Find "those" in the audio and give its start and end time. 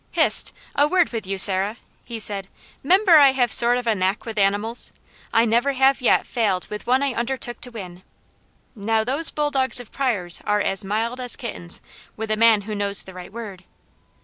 9.03-9.29